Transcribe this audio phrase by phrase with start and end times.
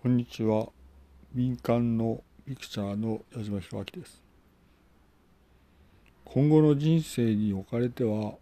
[0.00, 0.68] こんにちは。
[1.34, 4.22] 民間のピクチャーの矢島弘明です。
[6.24, 8.34] 今後の人生におかれては、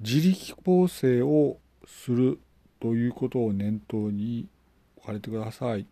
[0.00, 2.40] 自力構成をする
[2.80, 4.48] ということを念頭に
[4.96, 5.86] 置かれてください。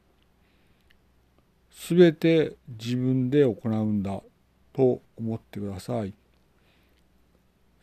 [1.70, 4.20] すべて自分で行うんだ
[4.72, 6.12] と思ってください。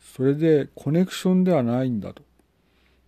[0.01, 2.26] それでコネクションではないんだと。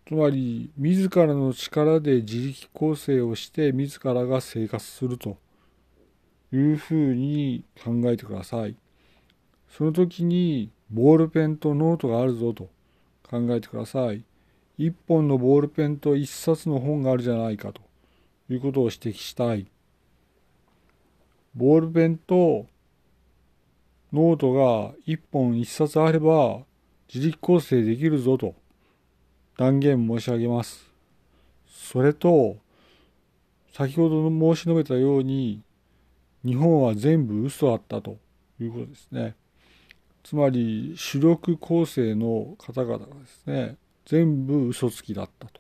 [0.10, 5.38] つまり自らの力で自力更生をして自らが生活すると
[6.52, 8.76] いうふうに考えてください。
[9.68, 12.72] その時にボールペンとノートがあるぞと
[13.22, 14.24] 考えてください。
[14.80, 17.80] 一本のボールペンと一冊の本があるじゃないかと
[18.50, 19.68] いうことを指摘したい。
[21.54, 22.66] ボールペンと
[24.12, 26.62] ノートが一本一冊あれば
[27.14, 28.56] 自力構成できるぞと
[29.60, 30.90] 断言申し上げます。
[31.68, 32.56] それと、
[33.74, 35.62] 先ほど申し述べたように、
[36.46, 38.16] 日本は全部嘘だったと
[38.62, 39.36] いうことですね。
[40.24, 45.60] つまり、主力構成の方々がですね、全部嘘つきだったと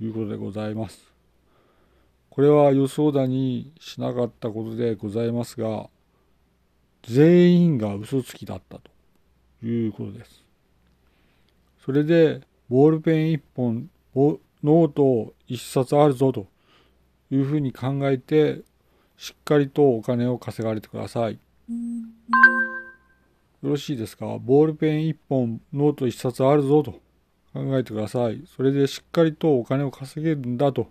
[0.00, 1.12] いうことでございます。
[2.30, 5.88] これは予想だにしなかったことでございますが、
[7.04, 8.90] 全員が嘘つきだったと
[9.64, 10.42] いうことです。
[11.84, 16.46] それで、ボールペン1本、ノート1冊あるぞと
[17.30, 18.60] いうふうに考えて、
[19.16, 21.38] しっかりとお金を稼がれてください。
[23.62, 24.38] よろしいですか？
[24.38, 26.92] ボールペン1本、ノート1冊あるぞと
[27.52, 28.44] 考えてください。
[28.54, 30.88] それでしっかりとお金を稼げるんだと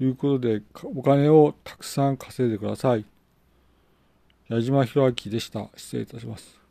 [0.00, 3.04] いうことで、お金をたくさん稼いでください。
[4.48, 5.68] 矢島弘明でした。
[5.76, 6.63] 失礼いたします。